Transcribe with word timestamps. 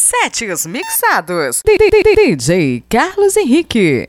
Sete 0.00 0.46
os 0.48 0.64
mixados. 0.64 1.60
DJ 1.66 2.84
Carlos 2.88 3.36
Henrique. 3.36 4.06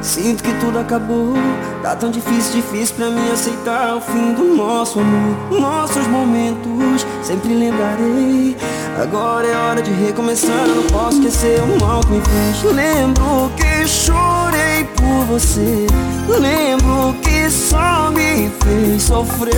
Sinto 0.00 0.42
que 0.42 0.52
tudo 0.60 0.78
acabou. 0.78 1.34
Tá 1.82 1.96
tão 1.96 2.10
difícil, 2.10 2.62
difícil 2.62 2.94
pra 2.96 3.10
mim 3.10 3.30
aceitar 3.32 3.96
o 3.96 4.00
fim 4.00 4.34
do 4.34 4.54
nosso 4.54 5.00
amor. 5.00 5.60
Nossos 5.60 6.06
momentos, 6.06 7.06
sempre 7.22 7.54
lembrarei. 7.54 8.56
Agora 9.00 9.46
é 9.46 9.56
hora 9.56 9.82
de 9.82 9.90
recomeçar. 9.90 10.66
Não 10.68 10.82
posso 10.84 11.18
esquecer 11.18 11.60
o 11.60 11.80
mal 11.80 12.00
que 12.00 12.12
me 12.12 12.20
fez. 12.20 12.72
Lembro 12.72 13.50
que 13.56 13.88
chorei 13.88 14.84
por 14.96 15.24
você. 15.26 15.86
Lembro 16.28 17.14
que 17.22 17.50
só 17.50 18.10
me 18.10 18.50
fez 18.62 19.02
sofrer. 19.02 19.52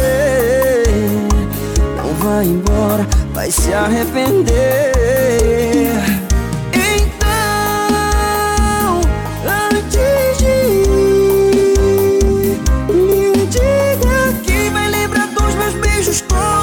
Não 1.97 2.15
vai 2.15 2.47
embora, 2.47 3.07
vai 3.33 3.51
se 3.51 3.73
arrepender. 3.73 4.95
is. 16.23 16.54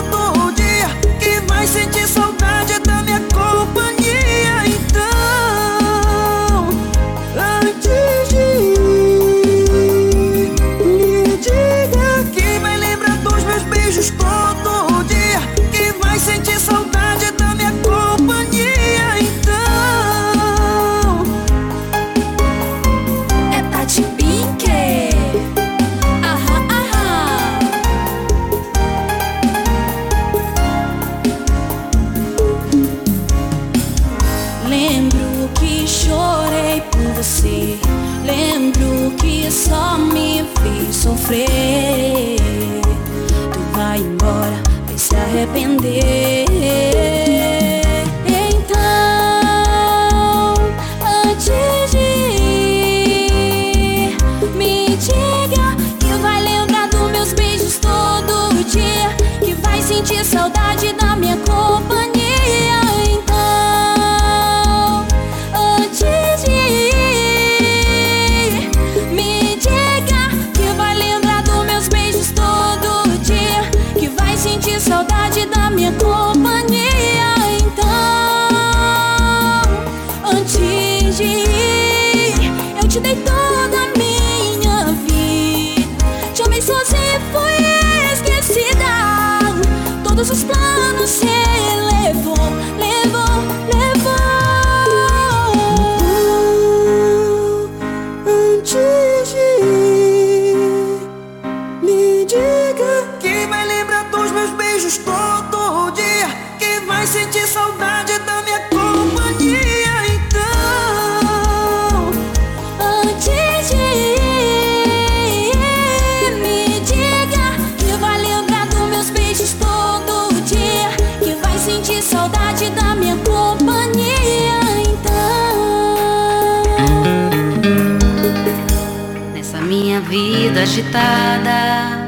Agitada. 130.72 132.08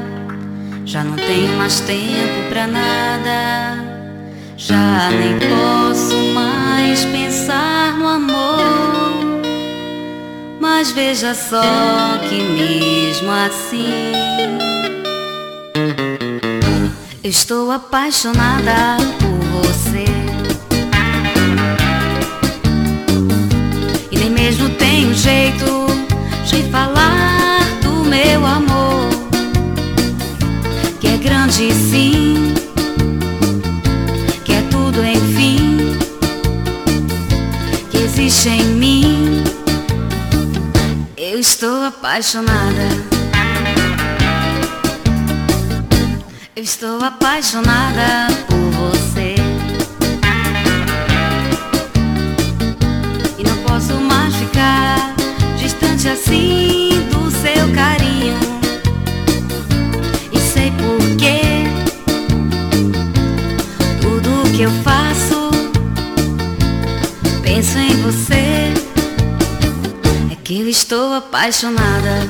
Já 0.86 1.04
não 1.04 1.16
tenho 1.16 1.54
mais 1.58 1.80
tempo 1.80 2.48
pra 2.48 2.66
nada. 2.66 3.84
Já 4.56 5.10
nem 5.10 5.38
posso 5.38 6.16
mais 6.32 7.04
pensar 7.04 7.94
no 7.98 8.08
amor. 8.08 9.44
Mas 10.58 10.90
veja 10.92 11.34
só 11.34 11.60
que 12.26 12.42
mesmo 12.42 13.30
assim 13.30 14.12
estou 17.22 17.70
apaixonada 17.70 18.96
por 19.20 19.68
você. 19.68 20.06
E 24.10 24.16
nem 24.16 24.30
mesmo 24.30 24.70
tenho 24.70 25.12
jeito 25.12 25.86
de 26.46 26.62
falar 26.70 27.43
meu 28.24 28.46
amor, 28.46 29.08
que 30.98 31.08
é 31.08 31.16
grande 31.18 31.72
sim, 31.72 32.54
que 34.44 34.52
é 34.54 34.62
tudo 34.70 35.04
enfim, 35.04 35.98
que 37.90 37.98
existe 37.98 38.48
em 38.48 38.64
mim. 38.64 39.44
Eu 41.16 41.38
estou 41.38 41.84
apaixonada. 41.84 42.88
Eu 46.56 46.62
estou 46.62 47.04
apaixonada 47.04 48.28
por 48.46 48.64
você. 48.80 49.34
E 53.38 53.42
não 53.42 53.56
posso 53.66 53.94
mais 54.00 54.34
ficar 54.36 55.14
distante 55.58 56.08
assim 56.08 56.93
estou 70.74 71.14
apaixonada. 71.14 72.28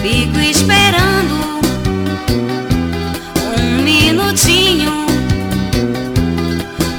Fico 0.00 0.38
esperando 0.38 1.58
um 3.58 3.82
minutinho, 3.82 5.04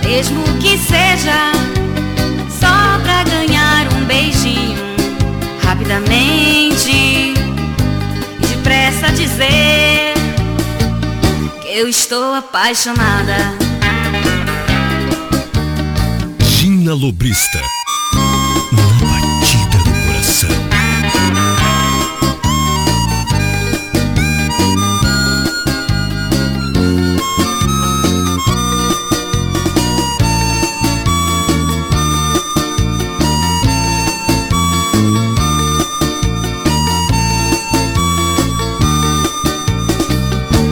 mesmo 0.03 0.43
que 0.61 0.77
seja 0.77 1.53
só 2.49 2.99
pra 3.01 3.23
ganhar 3.23 3.87
um 3.93 4.03
beijinho, 4.03 4.83
rapidamente 5.63 7.33
depressa 8.41 9.09
dizer 9.13 10.15
eu 11.65 11.87
estou 11.87 12.33
apaixonada. 12.33 13.68
Oficina 16.89 16.95
Lobrista. 16.95 17.61
Na 18.71 18.83
batida 19.05 19.77
do 19.77 19.91
coração. 20.07 20.49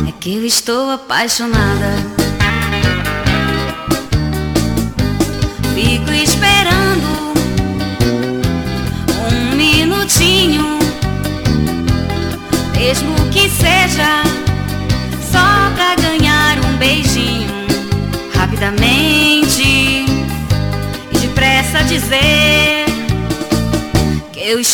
É 0.07 0.11
que 0.19 0.35
eu 0.35 0.45
estou 0.45 0.89
apaixonada. 0.89 2.16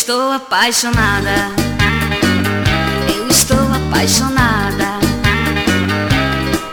Estou 0.04 0.34
apaixonada. 0.34 1.32
Eu 3.16 3.26
estou 3.30 3.58
apaixonada 3.58 5.00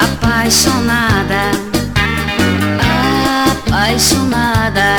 apaixonada, 0.00 1.43
apaixonada. 3.53 4.91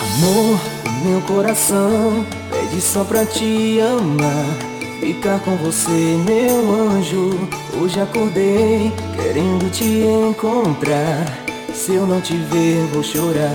Amor, 0.00 0.60
meu 1.04 1.20
coração 1.22 2.24
pede 2.52 2.80
só 2.80 3.02
pra 3.02 3.26
te 3.26 3.80
amar. 3.80 4.73
Ficar 5.00 5.38
com 5.40 5.56
você, 5.56 5.90
meu 6.26 6.90
anjo. 6.90 7.48
Hoje 7.80 8.00
acordei 8.00 8.92
querendo 9.14 9.70
te 9.70 9.84
encontrar. 9.84 11.26
Se 11.72 11.94
eu 11.94 12.06
não 12.06 12.20
te 12.20 12.36
ver, 12.36 12.86
vou 12.92 13.02
chorar. 13.02 13.54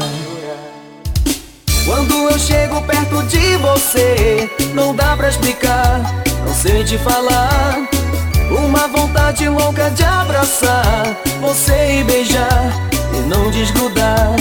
Quando 1.86 2.13
eu 2.13 2.38
chego 2.38 2.81
perto 2.83 3.24
de 3.24 3.57
você, 3.57 4.50
não 4.74 4.95
dá 4.95 5.18
pra 5.18 5.30
explicar, 5.30 6.24
não 6.45 6.53
sei 6.53 6.83
te 6.83 6.97
falar. 6.97 7.88
Uma 8.51 8.88
vontade 8.88 9.47
louca 9.47 9.89
de 9.91 10.03
abraçar 10.03 11.18
você 11.39 12.00
e 12.00 12.03
beijar 12.03 12.71
e 13.15 13.27
não 13.27 13.50
desgrudar. 13.50 14.36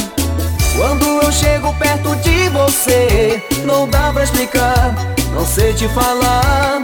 Quando 0.79 1.05
eu 1.05 1.33
chego 1.33 1.75
perto 1.75 2.15
de 2.23 2.49
você, 2.51 3.43
não 3.65 3.89
dá 3.89 4.13
pra 4.13 4.23
explicar, 4.23 4.95
não 5.35 5.45
sei 5.45 5.75
te 5.75 5.89
falar. 5.89 6.81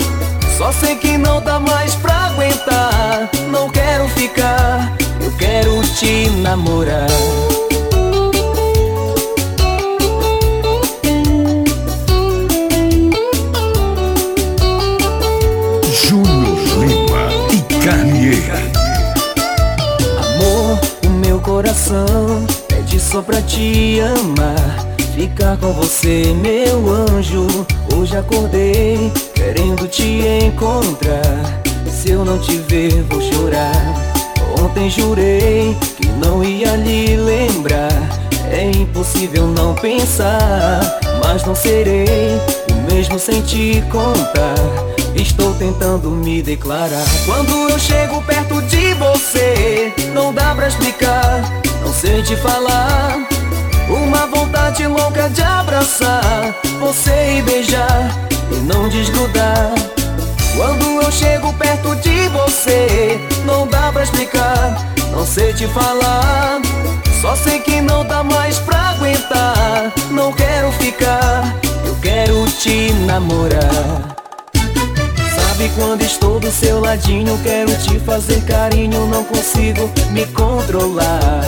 Só 0.58 0.73
sei 0.73 0.96
que 0.96 1.17
não 1.17 1.41
dá 1.41 1.61
mais 1.61 1.94
pra 1.94 2.26
aguentar. 2.26 3.31
Não 3.52 3.70
quero 3.70 4.08
ficar, 4.08 4.93
eu 5.23 5.31
quero 5.38 5.81
te 5.96 6.29
namorar. 6.43 7.06
Júnior 16.02 16.58
Lima 16.81 17.29
e 17.52 17.85
Carnier. 17.85 18.73
Amor, 20.19 20.81
o 21.06 21.11
meu 21.11 21.38
coração 21.38 22.44
só 23.14 23.22
pra 23.22 23.40
te 23.43 24.00
amar. 24.00 24.88
Ficar 25.14 25.56
com 25.58 25.72
você, 25.72 26.34
meu 26.34 26.90
anjo. 26.90 27.46
Hoje 27.94 28.16
acordei 28.16 29.12
querendo 29.32 29.87
te 29.87 30.20
encontrar. 30.44 31.62
Se 31.88 32.11
eu 32.11 32.25
não 32.25 32.40
te 32.40 32.56
ver, 32.56 33.05
vou 33.05 33.20
chorar. 33.20 33.72
Ontem 34.61 34.90
jurei 34.90 35.76
que 35.96 36.08
não 36.08 36.43
ia 36.43 36.75
lhe 36.75 37.16
lembrar. 37.16 37.93
É 38.50 38.69
impossível 38.72 39.46
não 39.46 39.76
pensar, 39.76 40.99
mas 41.22 41.46
não 41.46 41.55
serei 41.55 42.06
o 42.69 42.93
mesmo 42.93 43.16
sem 43.16 43.40
te 43.43 43.81
contar. 43.93 44.94
Estou 45.14 45.55
tentando 45.55 46.11
me 46.11 46.43
declarar. 46.43 47.05
Quando 47.25 47.69
eu 47.70 47.78
chego 47.78 48.20
perto 48.22 48.61
de 48.62 48.94
você, 48.94 49.93
não 50.12 50.32
dá 50.32 50.55
pra 50.55 50.69
explicar, 50.69 51.43
não 51.82 51.93
sei 51.93 52.22
te 52.22 52.37
falar. 52.37 53.26
Uma 53.88 54.26
vontade 54.26 54.87
louca 54.87 55.28
de 55.28 55.43
abraçar 55.43 56.55
você 56.81 57.38
e 57.38 57.43
beijar 57.43 58.11
e 58.50 58.56
não 58.56 58.88
desgrudar. 58.88 59.72
Quando 60.56 61.02
eu 61.02 61.11
chego 61.11 61.52
perto 61.55 61.94
de 61.96 62.28
você, 62.28 63.19
não 63.44 63.66
dá 63.66 63.90
pra 63.93 64.02
explicar, 64.02 64.93
não 65.12 65.26
sei 65.26 65.52
te 65.52 65.66
falar. 65.69 66.61
Só 67.20 67.34
sei 67.37 67.61
que 67.61 67.81
não 67.81 68.05
dá 68.05 68.22
mais 68.22 68.58
pra 68.58 68.90
aguentar. 68.90 69.93
Não 70.11 70.32
quero 70.32 70.70
ficar, 70.72 71.55
eu 71.87 71.96
quero 72.02 72.44
te 72.46 72.93
namorar. 73.06 74.13
Sabe 75.55 75.71
quando 75.77 76.03
estou 76.03 76.41
do 76.41 76.51
seu 76.51 76.81
ladinho, 76.81 77.39
quero 77.45 77.73
te 77.77 78.01
fazer 78.01 78.43
carinho, 78.43 79.06
não 79.06 79.23
consigo 79.23 79.89
me 80.11 80.27
controlar. 80.27 81.45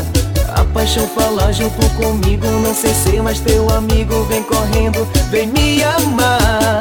A 0.55 0.65
paixão 0.67 1.09
fala 1.09 1.53
junto 1.53 1.85
comigo, 1.97 2.47
não 2.47 2.73
sei 2.73 2.95
ser 2.95 3.21
mais 3.21 3.41
teu 3.41 3.69
amigo, 3.69 4.23
vem 4.27 4.45
correndo, 4.45 5.05
vem 5.29 5.49
me 5.49 5.83
amar. 5.83 6.81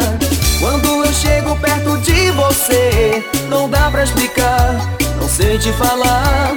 Quando 0.60 1.04
eu 1.04 1.12
chego 1.14 1.56
perto 1.56 1.98
de 1.98 2.30
você, 2.30 3.24
não 3.50 3.68
dá 3.68 3.90
pra 3.90 4.04
explicar, 4.04 4.76
não 5.20 5.28
sei 5.28 5.58
te 5.58 5.74
falar. 5.74 6.54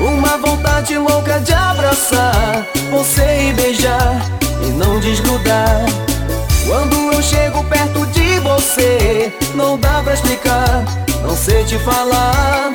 Uma 0.00 0.38
vontade 0.38 0.96
louca 0.96 1.38
de 1.40 1.52
abraçar 1.52 2.66
você 2.90 3.50
e 3.50 3.52
beijar 3.52 4.26
e 4.66 4.70
não 4.70 4.98
desgrudar. 4.98 5.84
Quando 6.66 7.12
eu 7.12 7.22
chego 7.22 7.64
perto 7.64 8.06
de 8.06 8.38
você, 8.40 9.32
não 9.54 9.78
dá 9.78 10.02
pra 10.02 10.14
explicar, 10.14 10.84
não 11.22 11.36
sei 11.36 11.64
te 11.64 11.78
falar. 11.78 12.72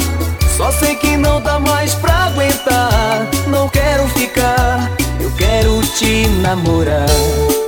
Só 0.57 0.71
sei 0.71 0.95
que 0.95 1.17
não 1.17 1.41
dá 1.41 1.59
mais 1.59 1.93
pra 1.95 2.25
aguentar. 2.25 3.27
Não 3.47 3.67
quero 3.67 4.07
ficar, 4.09 4.89
eu 5.19 5.31
quero 5.31 5.81
te 5.97 6.27
namorar. 6.41 7.64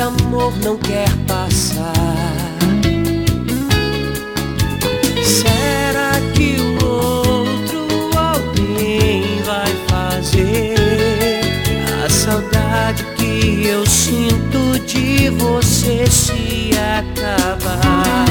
amor 0.00 0.52
não 0.64 0.76
quer 0.78 1.08
passar. 1.26 1.92
Será 5.22 6.12
que 6.34 6.56
o 6.58 6.84
outro 6.84 7.86
alguém 8.16 9.42
vai 9.44 9.72
fazer 9.88 10.74
a 12.04 12.08
saudade 12.08 13.04
que 13.16 13.66
eu 13.66 13.84
sinto 13.86 14.78
de 14.86 15.28
você 15.30 16.06
se 16.06 16.70
acabar? 16.98 18.29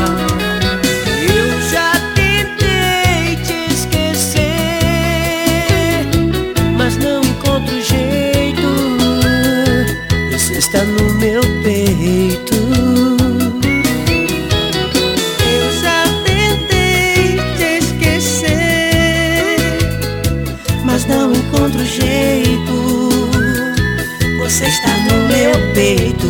jeito 25.97 26.28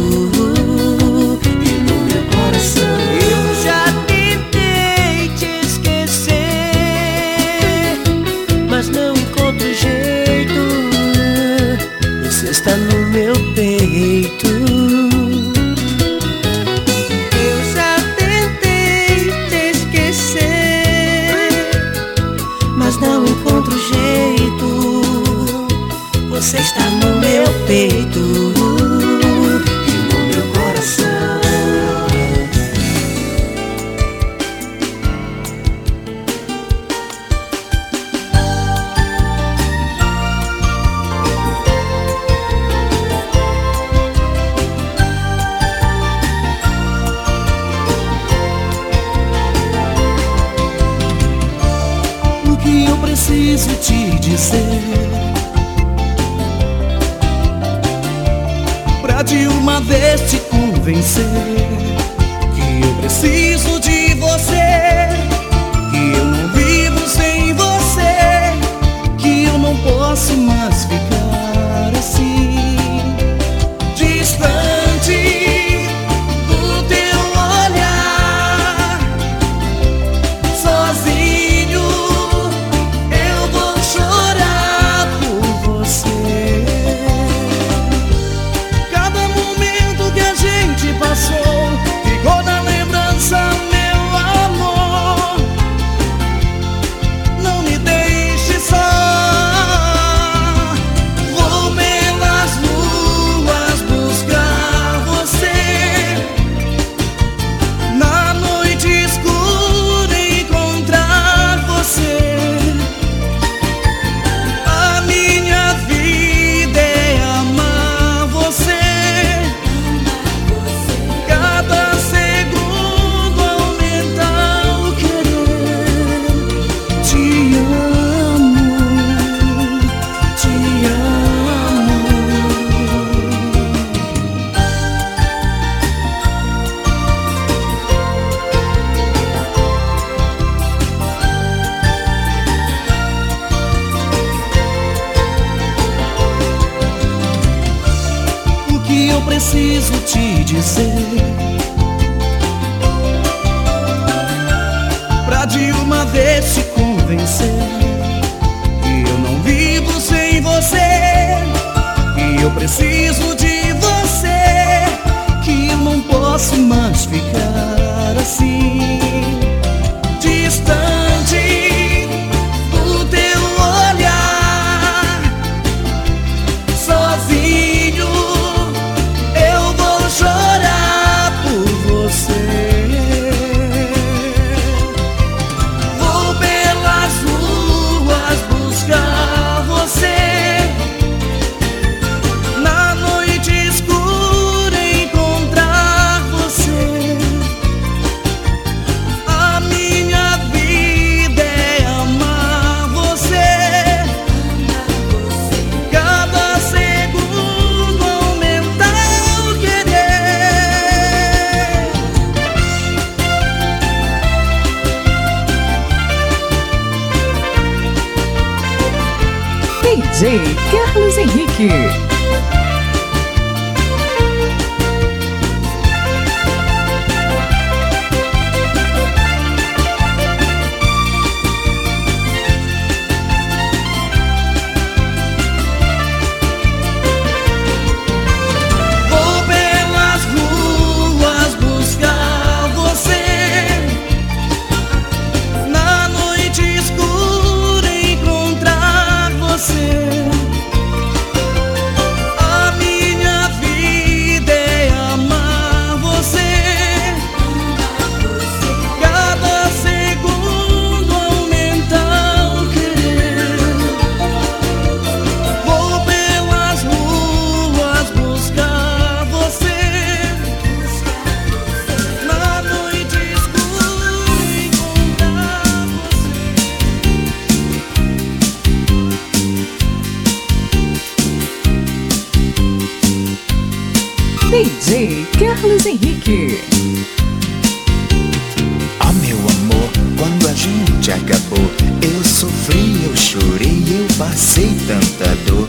noite 291.10 291.14
acabou. 291.14 291.72
Eu 292.02 292.24
sofri, 292.24 293.04
eu 293.04 293.16
chorei, 293.16 293.84
eu 293.90 294.06
passei 294.18 294.76
tanta 294.88 295.36
dor. 295.46 295.68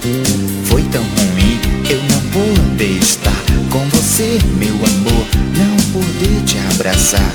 Foi 0.64 0.82
tão 0.84 1.02
ruim, 1.02 1.60
eu 1.88 2.02
não 2.04 2.20
poder 2.30 2.98
estar 2.98 3.42
com 3.70 3.88
você, 3.88 4.38
meu 4.58 4.74
amor, 4.74 5.26
não 5.56 5.76
poder 5.92 6.42
te 6.44 6.58
abraçar. 6.74 7.34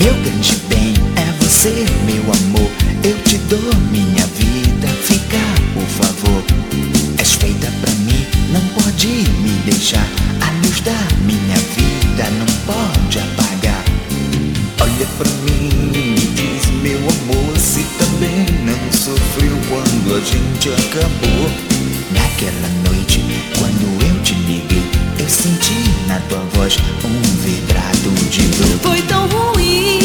Meu 0.00 0.14
grande 0.22 0.56
bem 0.68 0.94
é 1.16 1.44
você, 1.44 1.86
meu 2.06 2.22
amor. 2.22 2.70
Eu 3.02 3.18
te 3.22 3.38
dou 3.48 3.74
minha 3.90 4.26
vida, 4.38 4.88
fica, 5.02 5.38
por 5.74 5.86
favor. 5.86 6.44
És 7.18 7.32
feita 7.34 7.70
pra 7.80 7.92
mim, 7.92 8.26
não 8.52 8.60
pode 8.80 9.06
me 9.06 9.50
deixar. 9.64 10.06
A 10.40 10.50
luz 10.66 10.80
da 10.80 10.98
minha 11.24 11.58
vida 11.76 12.30
não 12.38 12.46
pode 12.66 13.18
apagar. 13.18 13.84
Olha 14.80 15.06
pra 15.18 15.30
mim 15.44 15.63
gente 20.24 20.70
acabou. 20.70 21.50
Naquela 22.10 22.68
noite, 22.88 23.20
quando 23.58 24.02
eu 24.02 24.22
te 24.22 24.34
liguei, 24.34 24.82
eu 25.18 25.28
senti 25.28 25.74
na 26.06 26.18
tua 26.28 26.40
voz 26.54 26.78
um 27.04 27.20
vibrado 27.42 28.10
de 28.30 28.42
dor. 28.42 28.78
Foi 28.82 29.02
tão 29.02 29.26
ruim. 29.28 30.03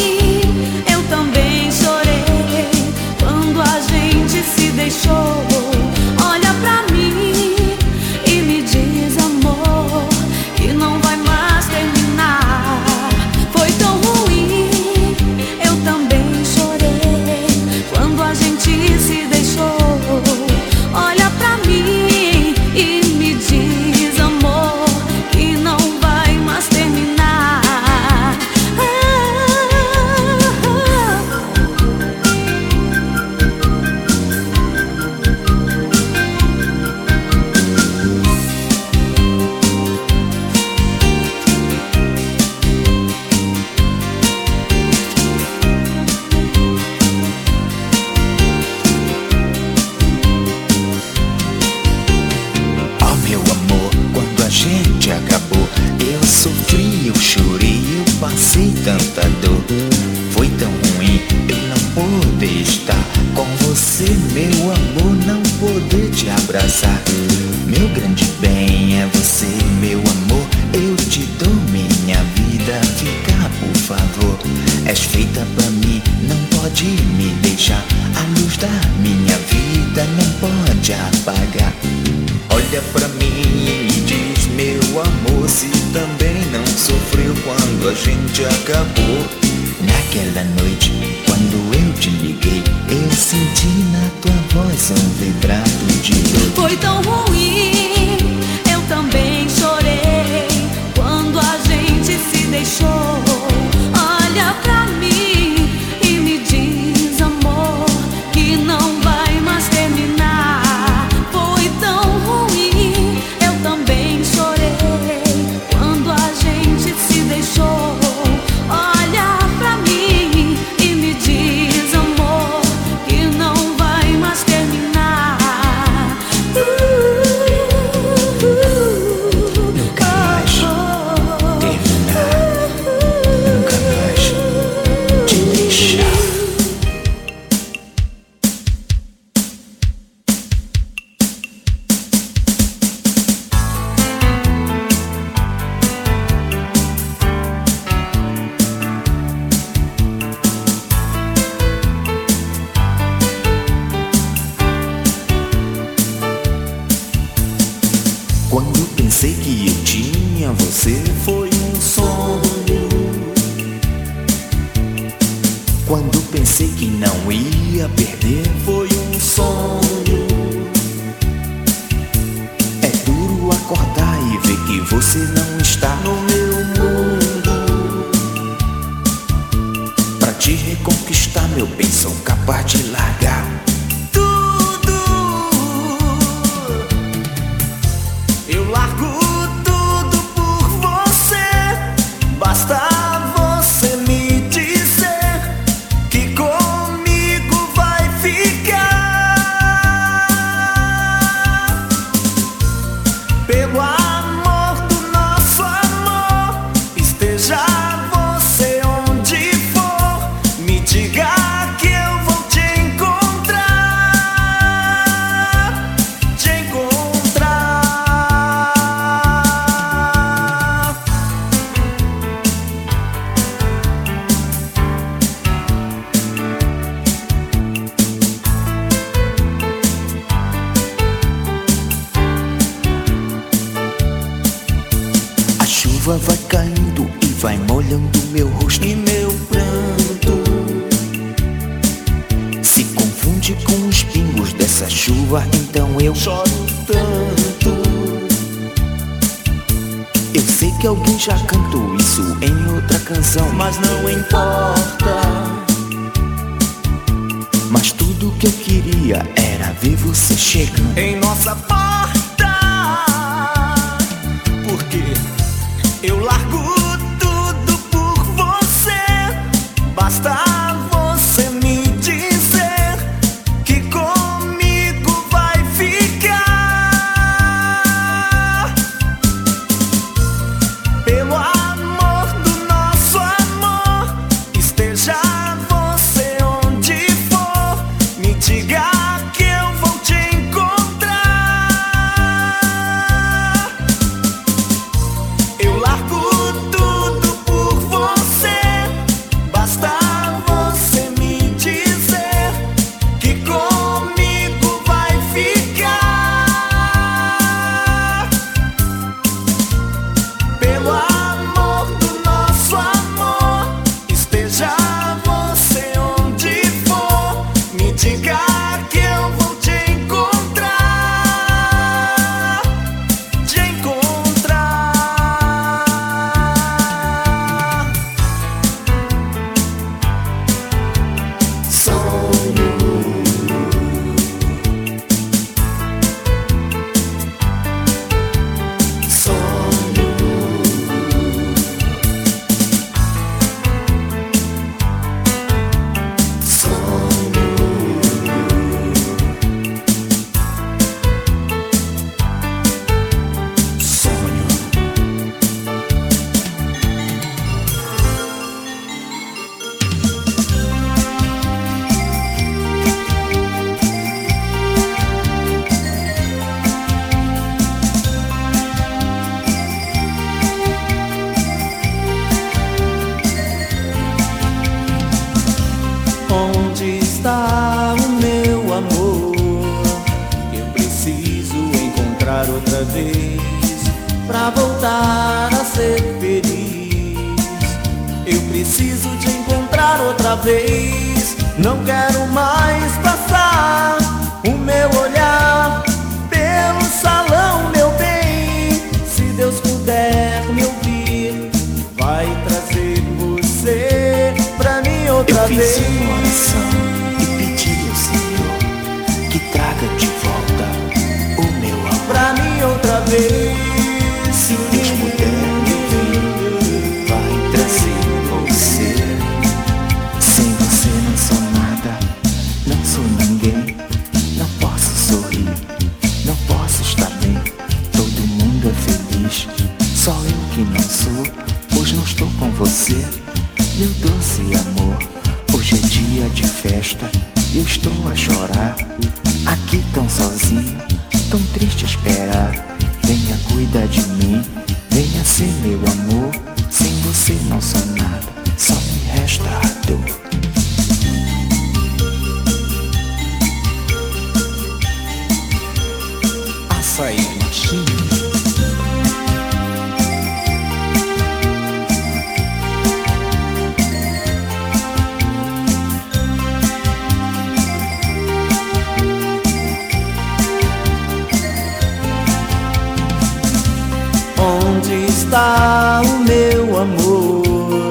o 476.02 476.18
meu 476.24 476.80
amor. 476.80 477.90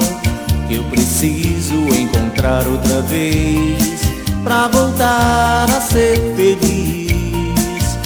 Eu 0.69 0.83
preciso 0.85 1.75
encontrar 1.95 2.67
outra 2.67 3.01
vez 3.01 4.01
pra 4.43 4.67
voltar 4.67 5.65
a 5.69 5.81
ser 5.81 6.17
feliz. 6.35 7.97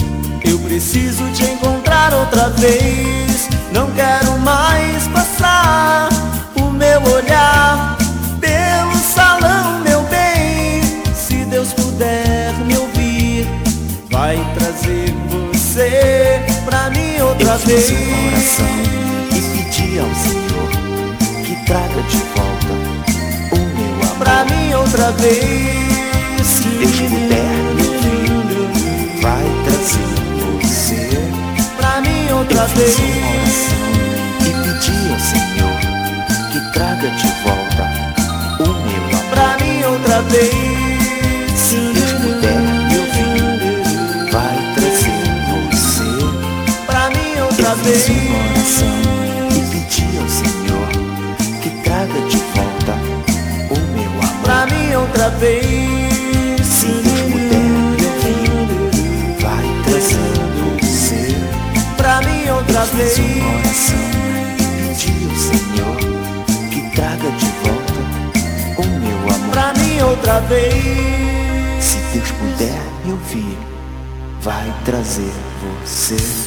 Eu 0.44 0.58
preciso 0.60 1.24
te 1.32 1.44
encontrar 1.44 2.14
outra 2.14 2.50
vez. 2.50 3.48
Não 3.72 3.90
quero 3.90 4.38
mais 4.38 5.08
passar 5.08 6.08
o 6.56 6.70
meu 6.70 7.02
olhar 7.12 7.98
pelo 8.40 8.94
salão, 8.96 9.80
meu 9.80 10.02
bem. 10.04 10.82
Se 11.14 11.44
Deus 11.46 11.72
puder 11.72 12.54
me 12.64 12.76
ouvir, 12.76 13.48
vai 14.10 14.36
trazer 14.56 15.12
você 15.28 16.40
pra 16.64 16.90
mim 16.90 17.20
outra 17.20 17.54
Eu 17.54 17.58
vez. 17.58 17.84
Seu 17.86 17.96
coração 17.96 19.03
pedir 19.94 20.00
ao 20.00 20.14
Senhor 20.14 20.70
que 21.44 21.54
traga 21.66 22.02
de 22.02 22.16
volta 22.34 22.72
o 23.52 23.58
meu 23.58 23.94
amor. 24.02 24.16
Pra 24.18 24.44
mim 24.44 24.74
outra 24.74 25.12
vez. 25.12 25.94
Se 26.44 26.68
Deus 26.68 27.00
puder, 27.10 27.54
meu 27.76 27.92
filho, 28.02 28.62
vai 29.22 29.44
trazer 29.64 30.12
você. 30.60 31.02
Pra 31.76 32.00
mim 32.00 32.32
outra 32.32 32.64
vez. 32.66 32.96
Fiz 32.96 33.04
uma 33.08 33.28
oração 33.30 33.84
e 34.40 34.50
pedi 34.62 34.96
ao 35.12 35.20
Senhor 35.20 35.78
que 36.52 36.72
traga 36.72 37.08
de 37.10 37.28
volta 37.44 37.84
o 38.60 38.64
meu 38.64 39.02
amor. 39.06 39.24
Pra 39.30 39.48
mim 39.64 39.84
outra 39.84 40.22
vez. 40.22 40.54
Se 41.56 41.76
Deus 41.76 42.12
puder, 42.12 42.60
meu 42.90 43.04
filho, 43.14 43.48
vai 44.32 44.56
trazer 44.74 45.24
você. 45.70 46.10
para 46.86 47.10
mim 47.10 47.40
outra 47.40 47.74
vez. 47.76 48.23
outra 55.04 55.28
vez. 55.30 56.66
Se 56.66 56.86
puder, 57.30 58.20
vai 59.40 59.66
trazer 59.84 60.34
você. 60.80 61.22
Para 61.96 62.20
mim 62.22 62.48
outra 62.50 62.84
vez. 62.86 63.12
Sua 63.12 63.24
oração 63.58 63.96
e 64.04 64.64
coração 64.90 65.20
ao 65.28 65.36
Senhor, 65.36 65.96
que 66.70 66.80
traga 66.94 67.30
de 67.30 67.46
volta 67.62 67.94
o 68.78 68.86
meu 69.00 69.18
amor 69.34 69.50
Para 69.50 69.72
mim 69.74 70.00
outra 70.02 70.40
vez. 70.40 71.84
Se 71.84 71.98
Deus 72.12 72.30
puder 72.32 72.80
me 73.04 73.12
ouvir, 73.12 73.58
vai 74.40 74.72
trazer 74.84 75.32
você. 75.82 76.43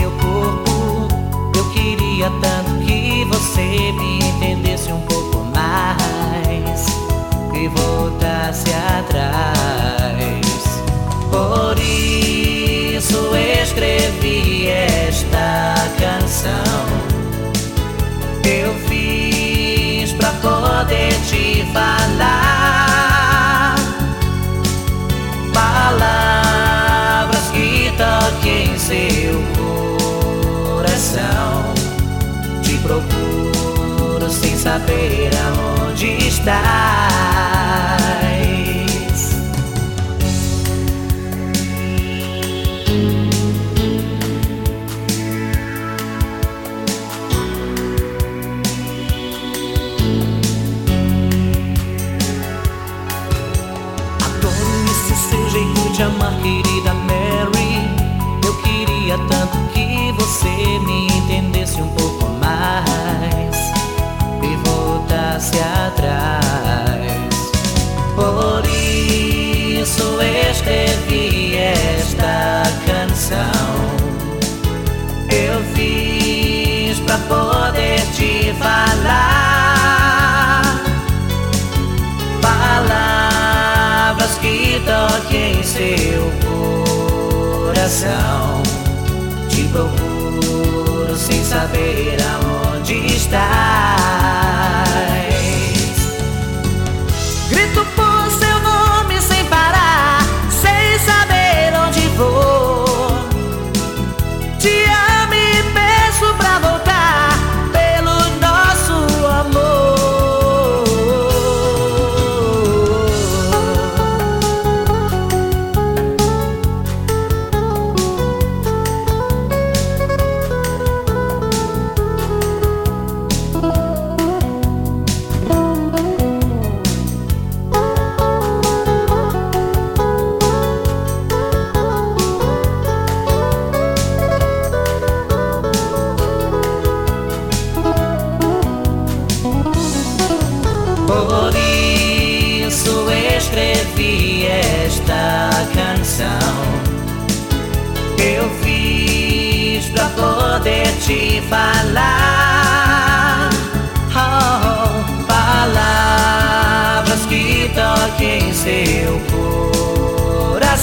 meu 0.00 0.10
corpo. 0.12 1.08
Eu 1.54 1.70
queria 1.72 2.30
tanto 2.40 2.84
que 2.84 3.24
você 3.26 3.92
me 3.92 4.18
entendesse 4.18 4.90
um 4.90 5.00
pouco 5.02 5.44
mais 5.54 6.86
e 7.54 7.68
voltasse 7.68 8.70
atrás. 8.98 9.50
Por 11.30 11.78
isso 11.78 13.36
escrevi 13.62 14.68
esta 14.68 15.74
canção. 15.98 16.86
Eu 18.44 18.74
fiz 18.88 20.12
pra 20.12 20.32
poder 20.32 21.12
te 21.28 21.64
falar. 21.72 22.89
procuro 32.90 34.28
sem 34.28 34.56
saber 34.56 35.30
aonde 35.46 36.26
estás. 36.26 36.60
Adoro 54.24 54.84
esse 54.90 55.14
seu 55.28 55.50
jeito 55.50 55.92
de 55.92 56.02
amar, 56.02 56.34
querida 56.42 56.94
Mary. 56.94 57.88
Eu 58.44 58.54
queria 58.62 59.16
tanto 59.28 59.58
que 59.72 60.12
você 60.18 60.48
me 60.80 61.06
entendesse 61.06 61.80
um 61.80 61.88
pouco 61.90 62.09
coração. 87.90 88.62
Te 89.48 89.64
procuro 89.64 91.16
sem 91.16 91.44
saber 91.44 92.18
aonde 92.22 92.94
está. 93.06 94.79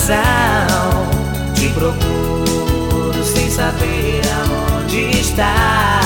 Te 0.07 1.67
procuro 1.73 3.21
sem 3.25 3.51
saber 3.51 4.21
aonde 4.31 5.19
está. 5.19 5.96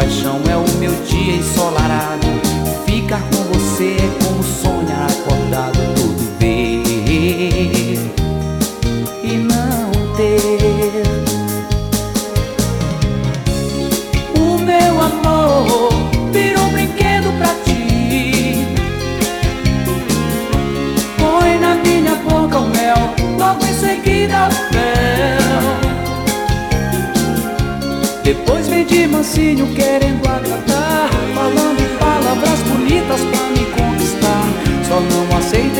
paixão 0.00 0.40
é 0.48 0.56
o 0.56 0.78
meu 0.78 0.92
dia 1.04 1.36
ensolarado. 1.36 2.09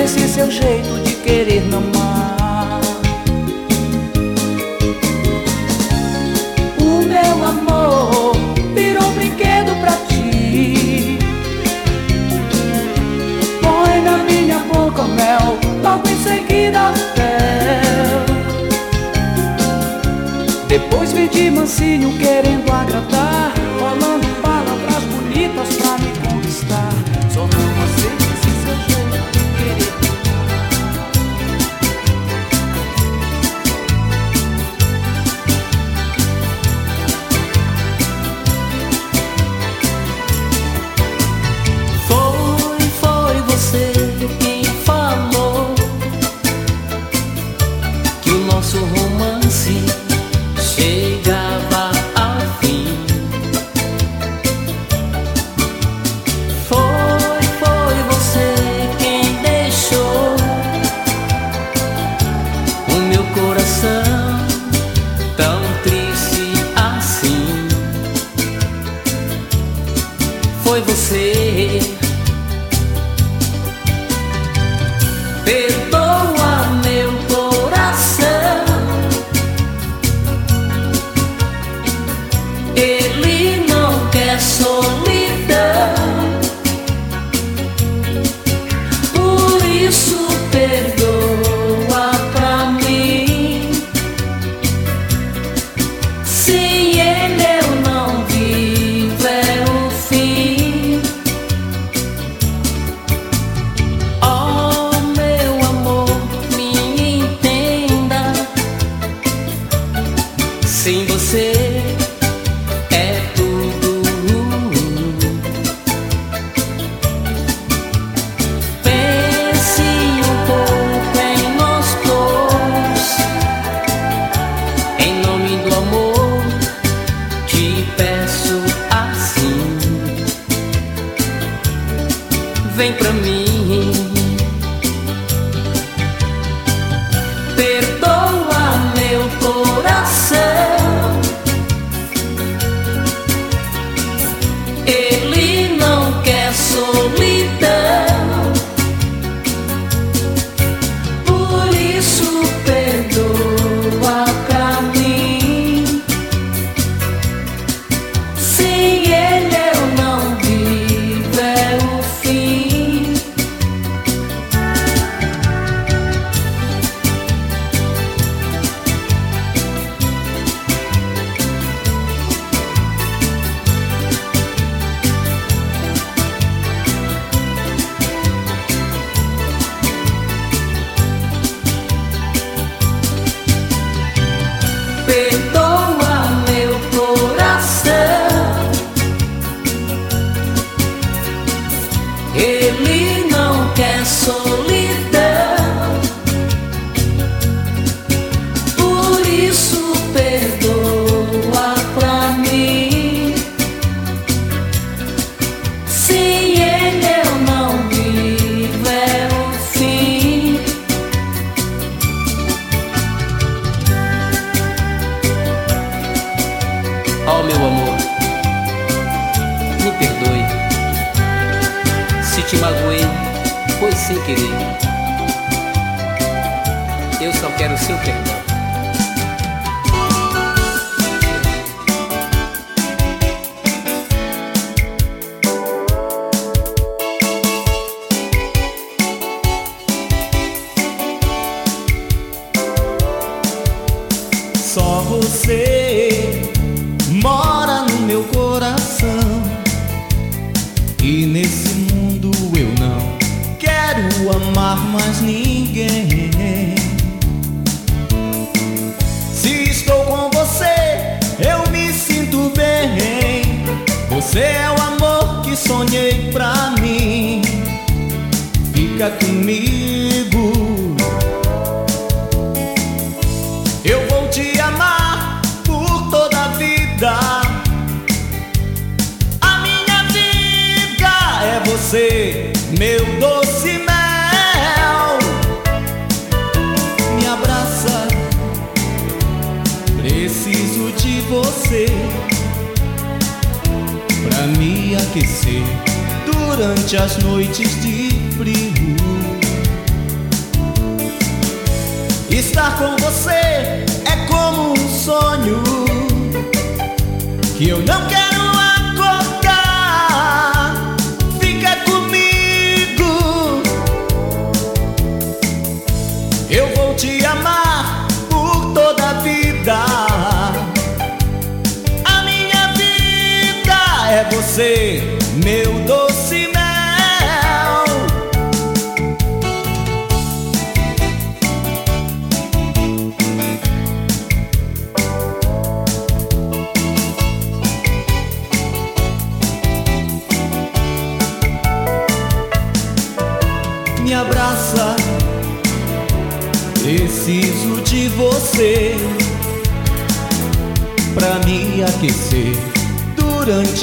desse 0.01 0.27
seu 0.29 0.51
jeito 0.51 0.99
de 1.05 1.15
querer 1.17 1.61
não 1.67 1.90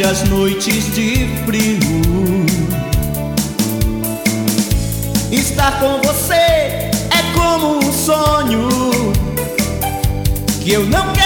as 0.09 0.23
noites 0.29 0.93
de 0.95 1.27
frio. 1.45 2.45
Estar 5.29 5.79
com 5.81 6.01
você 6.01 6.33
é 6.33 6.91
como 7.33 7.79
um 7.79 7.91
sonho 7.91 8.69
que 10.61 10.71
eu 10.71 10.85
não 10.85 11.16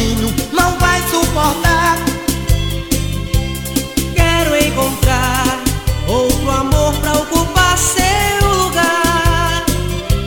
sozinho 0.00 0.34
não 0.52 0.78
vai 0.78 1.02
suportar. 1.10 1.98
Quero 4.14 4.56
encontrar 4.56 5.60
outro 6.08 6.50
amor 6.50 6.94
pra 6.94 7.12
ocupar 7.12 7.76
seu 7.76 8.48
lugar. 8.48 9.64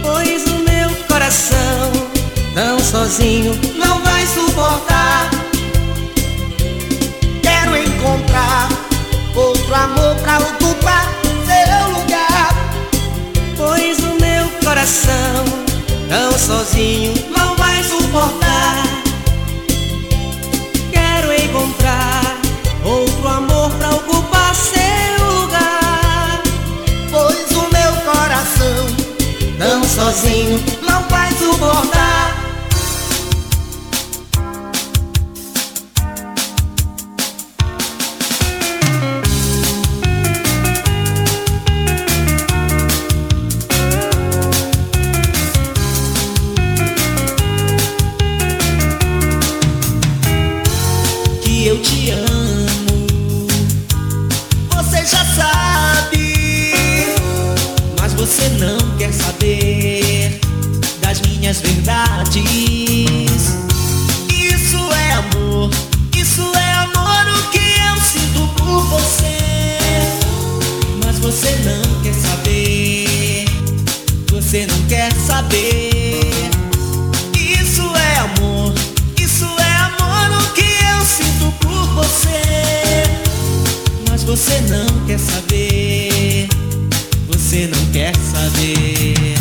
Pois 0.03 0.45
o 0.45 0.59
meu 0.59 0.89
coração, 1.07 1.91
tão 2.53 2.80
sozinho, 2.80 3.59
não 3.76 3.99
vai 4.01 4.26
suportar. 4.28 5.32
Quero 7.41 7.76
encontrar 7.76 8.69
outro 9.36 9.74
amor 9.74 10.15
pra 10.17 10.38
ocupar 10.38 11.11
seu 11.47 11.99
lugar. 11.99 12.53
Pois 13.57 13.97
o 13.99 14.21
meu 14.21 14.49
coração, 14.63 15.45
tão 16.09 16.38
sozinho, 16.38 17.32
sozinho 30.43 30.59
não 30.81 31.01
vai 31.07 31.31
suportar. 31.31 31.92
minhas 61.54 61.62
verdades. 61.62 62.43
Isso 64.30 64.78
é 64.91 65.14
amor, 65.14 65.70
isso 66.18 66.41
é 66.41 66.74
amor 66.74 67.28
o 67.28 67.49
que 67.51 67.60
eu 67.60 68.01
sinto 68.01 68.47
por 68.56 68.82
você. 68.86 69.78
Mas 71.06 71.20
você 71.20 71.51
não 71.64 72.01
quer 72.01 72.14
saber, 72.14 73.45
você 74.32 74.66
não 74.66 74.88
quer 74.88 75.14
saber. 75.14 76.20
Isso 77.38 77.84
é 77.95 78.18
amor, 78.20 78.74
isso 79.18 79.45
é 79.45 79.76
amor 79.76 80.41
o 80.41 80.54
que 80.54 80.62
eu 80.62 81.06
sinto 81.06 81.54
por 81.60 81.86
você. 81.93 83.04
Mas 84.10 84.24
você 84.24 84.60
não 84.62 84.88
quer 85.06 85.20
saber, 85.20 86.47
você 87.28 87.68
não 87.68 87.86
quer 87.91 88.14
saber. 88.16 89.32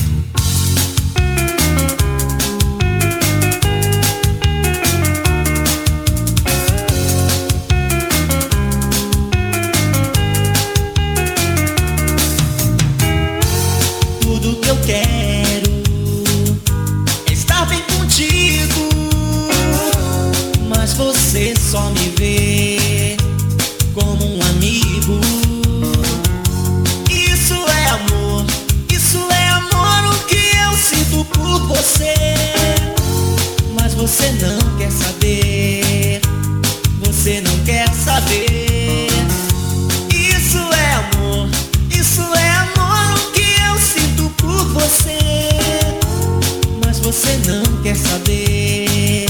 você 47.12 47.36
não 47.46 47.62
quer 47.82 47.94
saber. 47.94 49.26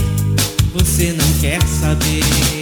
Você 0.73 1.13
não 1.19 1.41
quer 1.41 1.61
saber. 1.67 2.62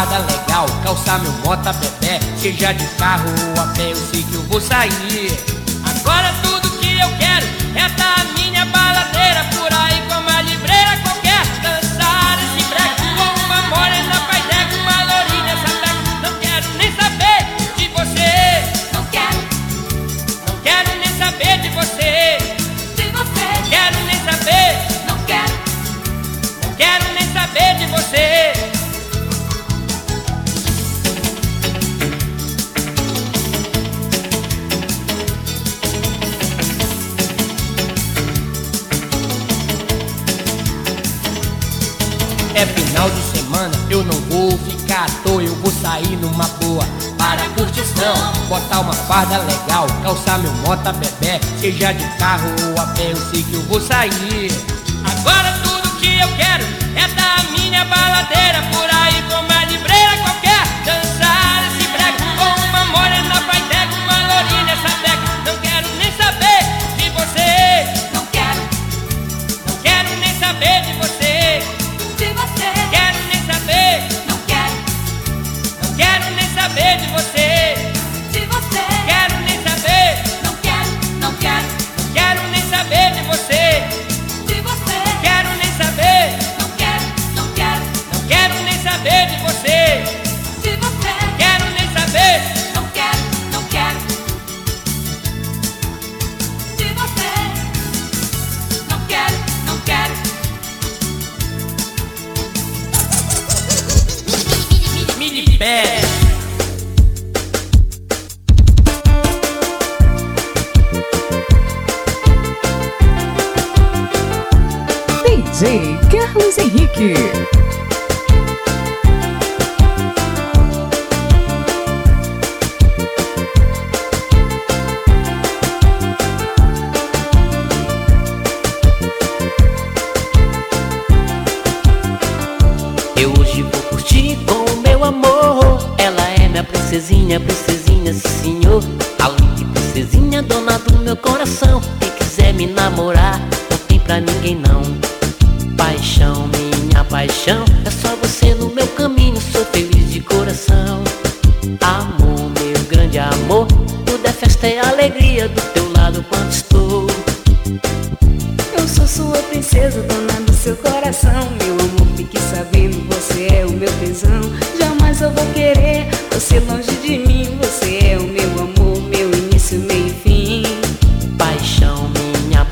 farda 0.00 0.18
legal, 0.32 0.66
calçar 0.82 1.18
meu 1.20 1.32
bota 1.44 1.74
bebê, 1.74 2.18
seja 2.36 2.72
de 2.72 2.86
carro 2.96 3.28
ou 3.54 3.62
a 3.62 3.66
pé, 3.74 3.92
eu 3.92 3.96
sei 3.96 4.22
que 4.22 4.34
eu 4.34 4.42
vou 4.44 4.60
sair. 4.60 5.38
Agora 5.84 6.32
tudo 6.42 6.70
que 6.78 6.98
eu 6.98 7.08
quero 7.18 7.46
é 7.74 7.88
tá 7.90 8.14
a 8.20 8.24
minha 8.38 8.64
baladeira 8.66 9.44
por 9.52 9.70
aí 9.72 10.02
com 10.08 10.30
a 10.30 10.42
livreira. 10.42 11.09
É 42.60 42.66
final 42.66 43.08
de 43.08 43.22
semana, 43.38 43.72
eu 43.88 44.04
não 44.04 44.20
vou 44.28 44.50
ficar 44.58 45.04
à 45.04 45.10
toa, 45.22 45.42
eu 45.42 45.54
vou 45.62 45.72
sair 45.72 46.14
numa 46.16 46.44
boa 46.60 46.84
para 47.16 47.48
curtição. 47.56 48.14
Botar 48.50 48.80
uma 48.80 48.92
farda 48.92 49.38
legal, 49.38 49.86
calçar 50.02 50.38
meu 50.40 50.52
mota 50.56 50.92
bebê, 50.92 51.40
seja 51.58 51.92
de 51.92 52.04
carro 52.18 52.50
ou 52.68 52.82
a 52.82 52.86
pé, 52.88 53.12
eu 53.12 53.16
sei 53.16 53.42
que 53.44 53.54
eu 53.54 53.62
vou 53.62 53.80
sair. 53.80 54.52
Agora 55.02 55.58
tudo 55.62 55.88
que 56.00 56.18
eu 56.18 56.28
quero 56.36 56.66
é 56.96 57.08
da 57.14 57.50
minha 57.50 57.82
baladeira 57.86 58.62
por 58.70 58.89
saber 76.70 76.98
de 76.98 77.06
você. 77.08 77.79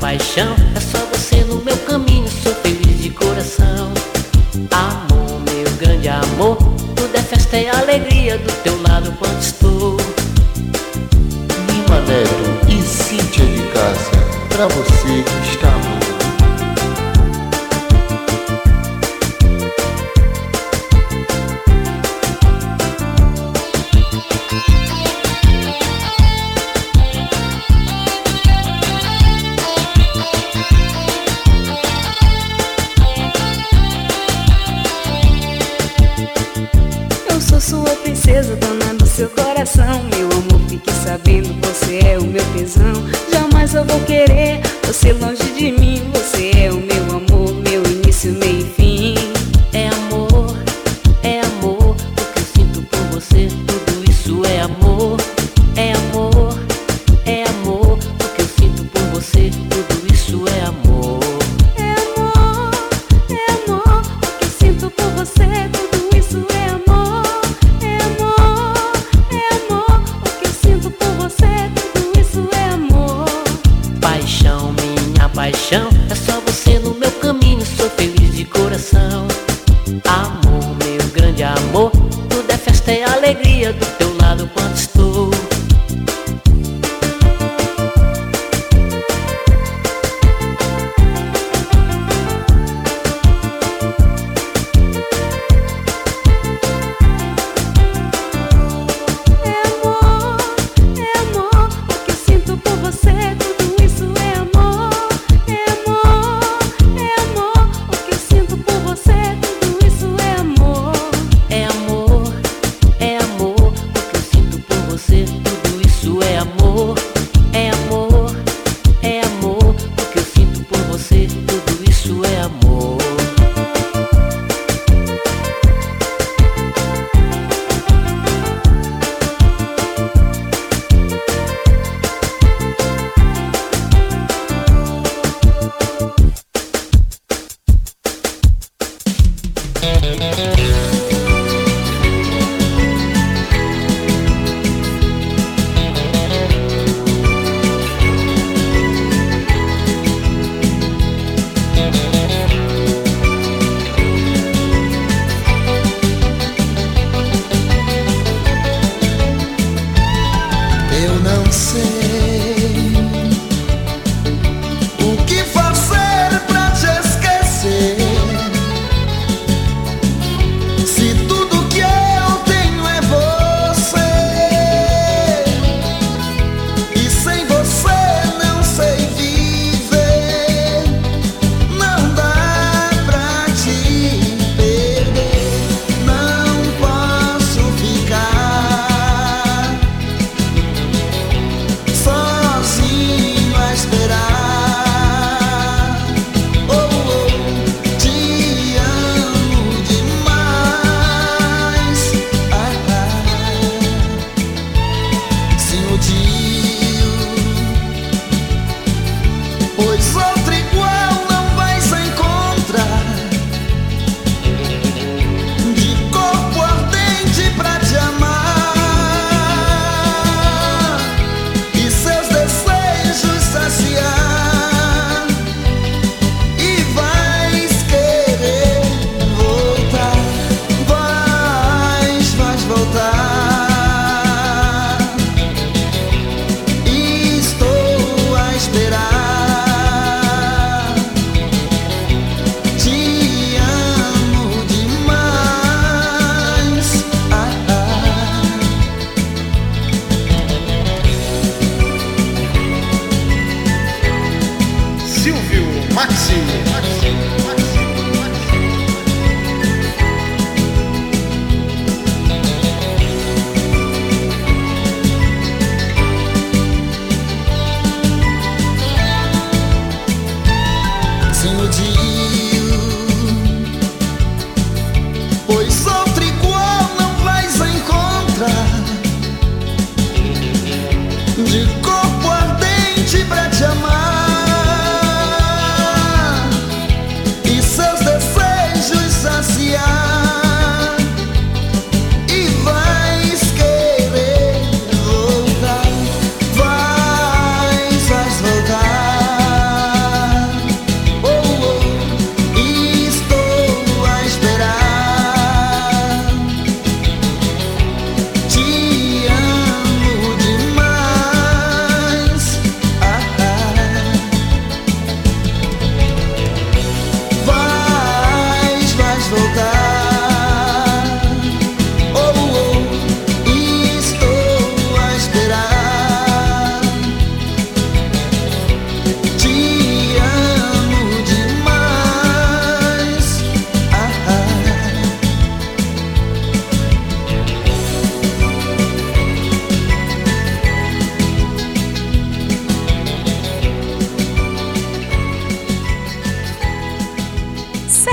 paixão. 0.09 0.55
É 0.75 0.79
só 0.79 0.97
você 1.13 1.43
no 1.43 1.63
meu 1.63 1.77
caminho, 1.79 2.27
sou 2.41 2.53
feliz 2.55 3.03
de 3.03 3.11
coração. 3.11 3.93
Amor, 4.71 5.39
meu 5.41 5.71
grande 5.77 6.09
amor, 6.09 6.57
tudo 6.95 7.15
é 7.15 7.21
festa 7.21 7.57
e 7.57 7.69
alegria 7.69 8.39
do 8.39 8.51
teu 8.63 8.81
lado 8.81 9.11
quando 9.19 9.39
estou. 9.39 9.97
Lima 11.67 11.99
Neto 12.07 12.67
e 12.69 12.81
Cíntia 12.81 13.45
de 13.45 13.61
Casa, 13.71 14.11
pra 14.49 14.65
você 14.67 15.23
que 15.23 15.51
está 15.51 15.67
amor. 15.67 16.18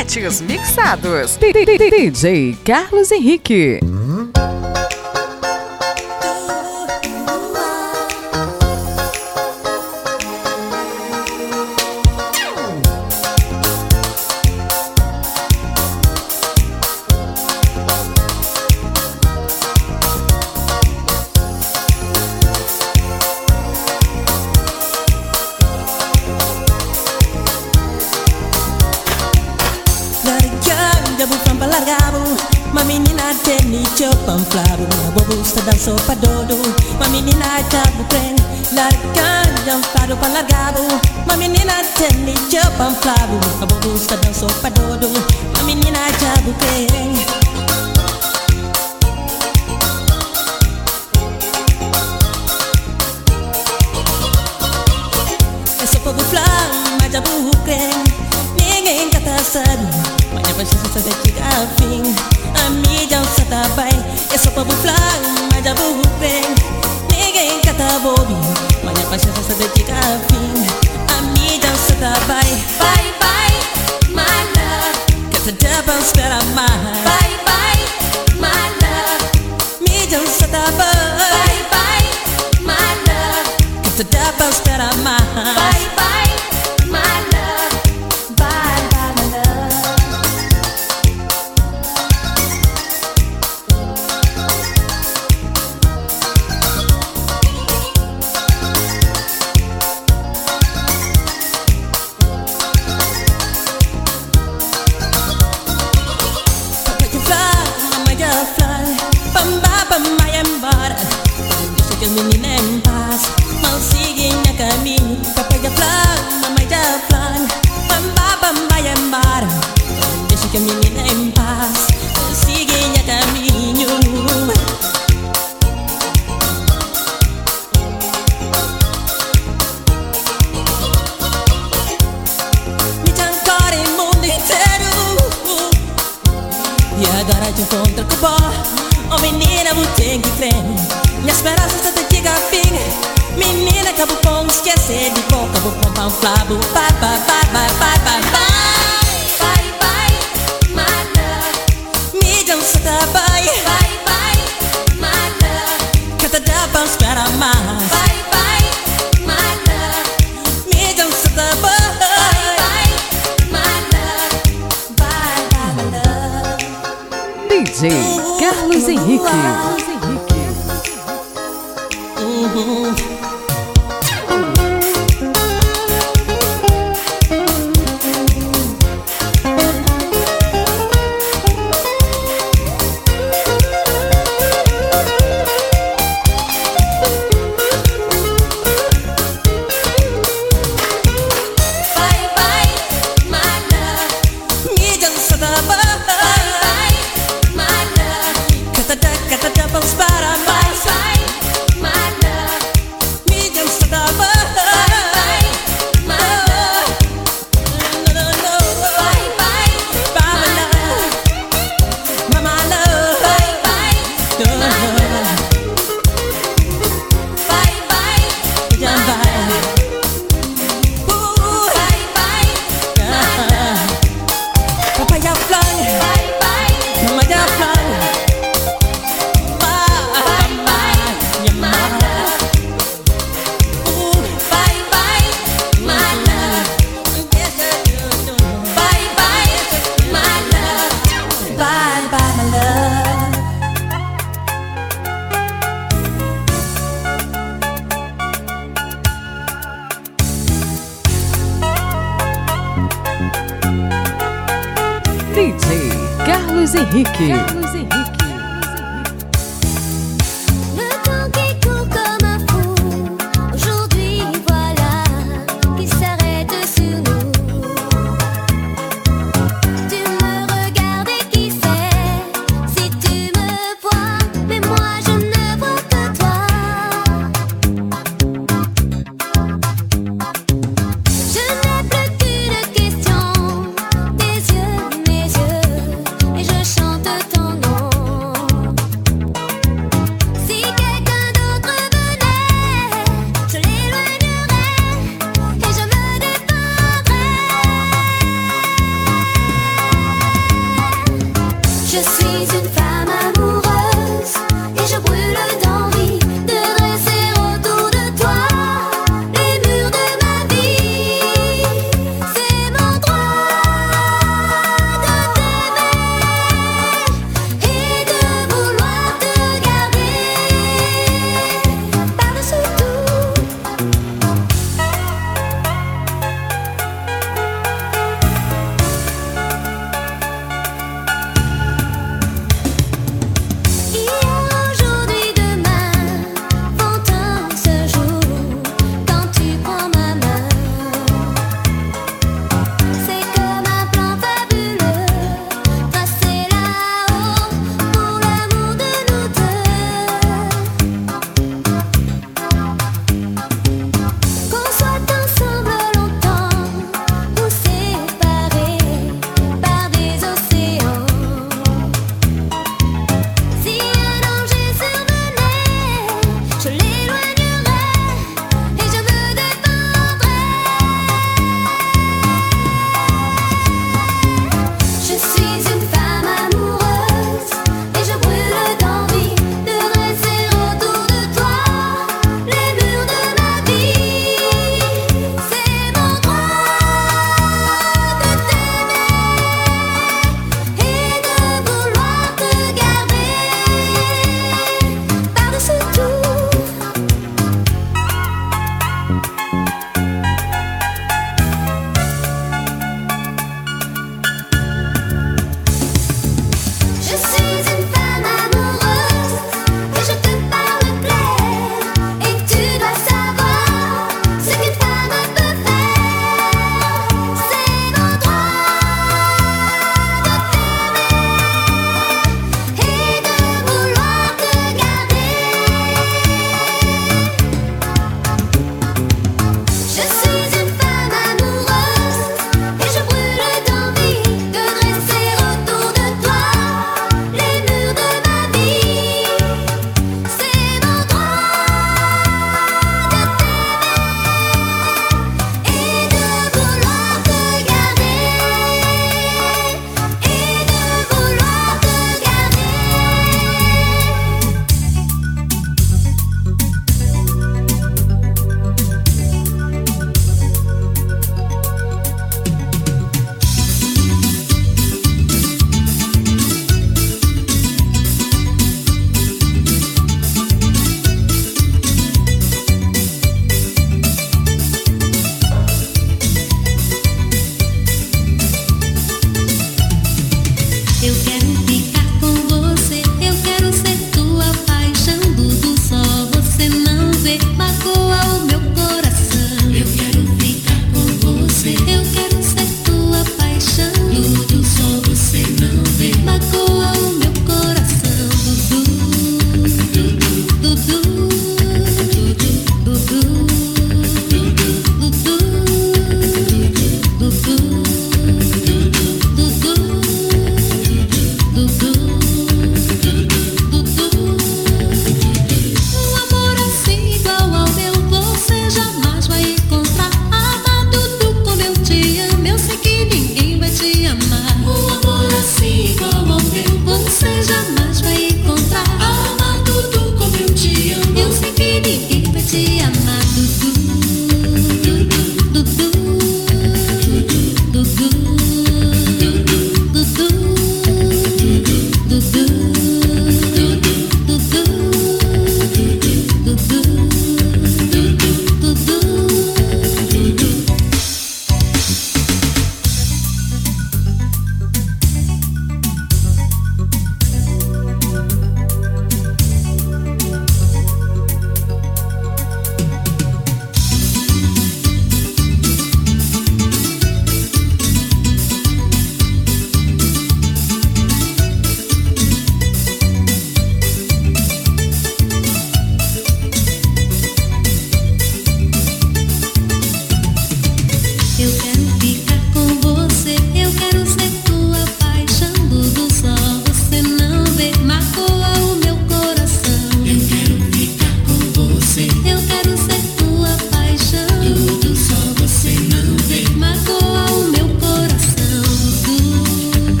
Setes 0.00 0.40
mixados. 0.40 1.36
DJ 1.36 2.56
Carlos 2.64 3.12
Henrique. 3.12 3.80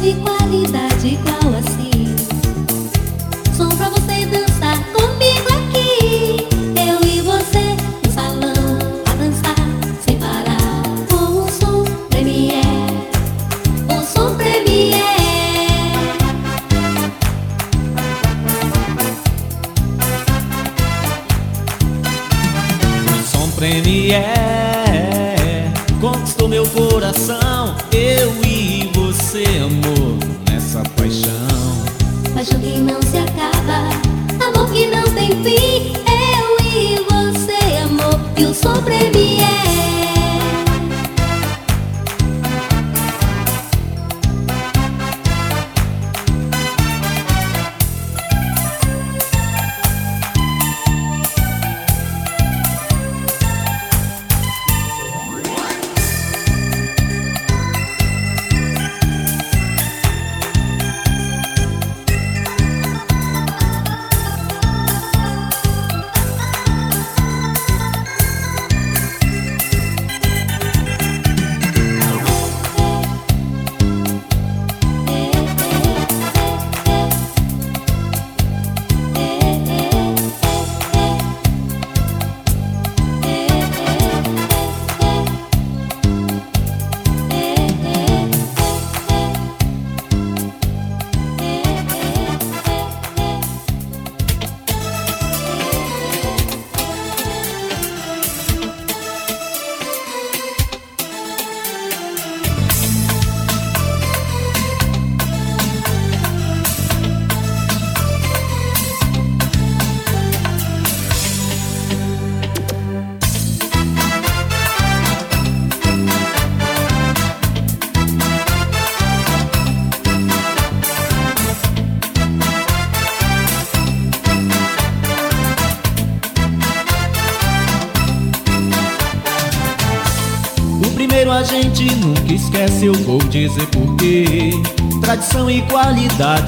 de 0.00 0.14
qualidade 0.14 1.08
igual 1.08 1.58
assim. 1.58 2.37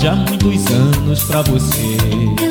há 0.07 0.15
muitos 0.15 0.67
anos 0.69 1.25
pra 1.25 1.43
você. 1.43 2.50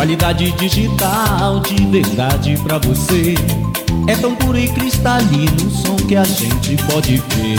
Qualidade 0.00 0.50
digital 0.52 1.60
de 1.60 1.74
verdade 1.88 2.56
pra 2.62 2.78
você. 2.78 3.34
É 4.08 4.16
tão 4.16 4.34
puro 4.34 4.58
e 4.58 4.66
cristalino 4.66 5.66
o 5.66 5.70
som 5.70 5.94
que 5.94 6.16
a 6.16 6.24
gente 6.24 6.74
pode 6.90 7.18
ver. 7.18 7.58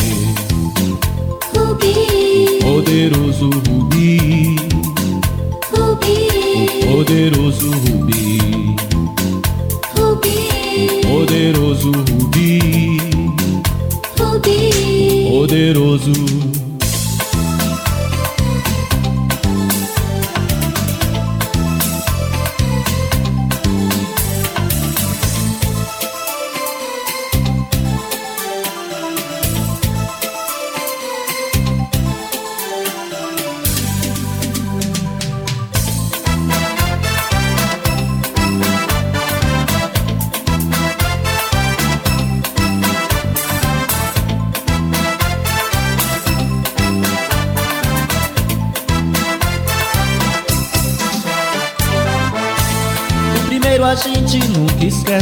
Rubi, 1.55 2.57
O 2.57 2.73
poderoso 2.73 3.47
Rubi, 3.69 4.55
Rubi, 5.71 6.81
o 6.81 6.95
poderoso 6.95 7.69
Rubi, 7.69 8.75
Rubi, 9.95 11.01
poderoso 11.03 11.91
Rubi, 11.91 12.97
Rubi. 14.17 15.29
poderoso. 15.29 16.11
O 16.11 16.50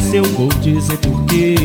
esquece, 0.09 0.17
eu 0.17 0.23
vou 0.23 0.49
dizer 0.61 0.97
porquê. 0.97 1.55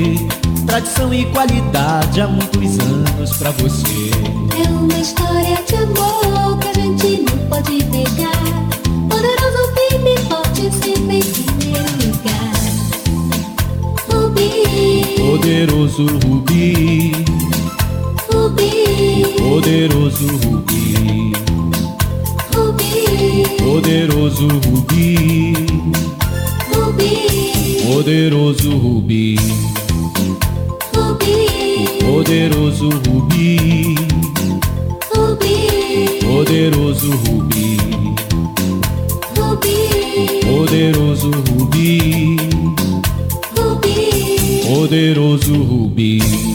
Tradição 0.66 1.12
e 1.12 1.24
qualidade 1.26 2.20
há 2.20 2.28
muitos 2.28 2.78
anos 2.80 3.36
pra 3.38 3.50
você. 3.52 4.10
É 4.62 4.68
uma 4.68 4.98
história 4.98 5.58
de 5.66 5.76
amor 5.76 6.58
que 6.58 6.68
a 6.68 6.72
gente 6.74 7.22
não 7.22 7.38
pode 7.48 7.84
negar. 7.84 8.32
Poderoso, 9.08 9.72
firme, 9.74 10.16
forte, 10.28 10.70
sempre 10.72 11.18
em 11.18 11.22
primeiro 11.22 11.92
lugar. 12.06 12.54
Rubi, 14.10 14.50
Poderoso 15.16 16.06
Rubi, 16.06 17.12
Rubi, 18.32 19.34
poderoso 19.38 20.26
Rubi, 20.26 21.32
Rubi, 22.54 23.56
poderoso 23.58 24.48
Rubi, 24.48 25.73
poderoso 27.94 28.70
Rubi, 28.70 29.36
Rubi, 30.94 31.86
poderoso 32.04 32.88
Rubi, 32.90 33.94
Rubi, 35.14 36.18
poderoso 36.20 37.06
Rubi, 37.24 37.76
Rubi, 39.36 40.40
poderoso 40.44 41.30
Rubi, 41.30 42.36
Rubi. 43.54 44.60
poderoso 44.66 45.52
Rubi. 45.52 46.18
Rubi, 46.18 46.53